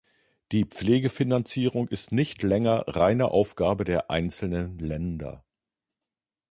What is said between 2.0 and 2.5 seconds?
nicht